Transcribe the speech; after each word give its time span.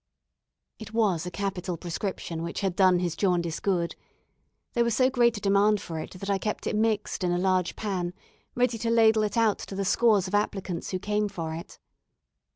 It 0.79 0.93
was 0.95 1.27
a 1.27 1.29
capital 1.29 1.77
prescription 1.77 2.41
which 2.41 2.61
had 2.61 2.75
done 2.75 2.97
his 2.97 3.15
jaundice 3.15 3.59
good. 3.59 3.95
There 4.73 4.83
was 4.83 4.95
so 4.95 5.11
great 5.11 5.37
a 5.37 5.41
demand 5.41 5.79
for 5.79 5.99
it, 5.99 6.13
that 6.19 6.27
I 6.27 6.39
kept 6.39 6.65
it 6.65 6.75
mixed 6.75 7.23
in 7.23 7.31
a 7.31 7.37
large 7.37 7.75
pan, 7.75 8.15
ready 8.55 8.79
to 8.79 8.89
ladle 8.89 9.21
it 9.21 9.37
out 9.37 9.59
to 9.59 9.75
the 9.75 9.85
scores 9.85 10.27
of 10.27 10.33
applicants 10.33 10.89
who 10.89 10.97
came 10.97 11.29
for 11.29 11.53
it. 11.53 11.77